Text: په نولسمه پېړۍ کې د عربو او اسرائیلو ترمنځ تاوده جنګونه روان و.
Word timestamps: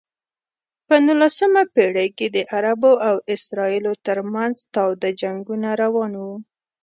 په 0.87 0.95
نولسمه 1.05 1.63
پېړۍ 1.73 2.09
کې 2.17 2.27
د 2.35 2.37
عربو 2.55 2.93
او 3.07 3.15
اسرائیلو 3.35 3.93
ترمنځ 4.05 4.55
تاوده 4.75 5.09
جنګونه 5.21 5.69
روان 5.83 6.13
و. 6.23 6.25